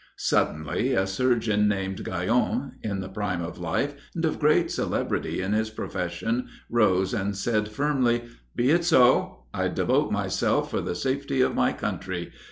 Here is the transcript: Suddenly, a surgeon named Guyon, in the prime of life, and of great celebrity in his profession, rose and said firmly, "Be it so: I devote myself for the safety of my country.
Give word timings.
Suddenly, 0.17 0.93
a 0.95 1.05
surgeon 1.05 1.67
named 1.67 2.03
Guyon, 2.03 2.71
in 2.81 3.01
the 3.01 3.07
prime 3.07 3.43
of 3.43 3.59
life, 3.59 3.93
and 4.15 4.25
of 4.25 4.39
great 4.39 4.71
celebrity 4.71 5.43
in 5.43 5.53
his 5.53 5.69
profession, 5.69 6.47
rose 6.71 7.13
and 7.13 7.37
said 7.37 7.69
firmly, 7.69 8.23
"Be 8.55 8.71
it 8.71 8.83
so: 8.83 9.43
I 9.53 9.67
devote 9.67 10.11
myself 10.11 10.71
for 10.71 10.81
the 10.81 10.95
safety 10.95 11.41
of 11.41 11.53
my 11.53 11.71
country. 11.71 12.31